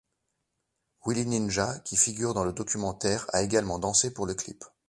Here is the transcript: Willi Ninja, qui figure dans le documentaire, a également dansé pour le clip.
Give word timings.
Willi 1.05 1.27
Ninja, 1.27 1.77
qui 1.85 1.95
figure 1.95 2.33
dans 2.33 2.43
le 2.43 2.53
documentaire, 2.53 3.27
a 3.33 3.43
également 3.43 3.77
dansé 3.77 4.11
pour 4.11 4.25
le 4.25 4.33
clip. 4.33 4.63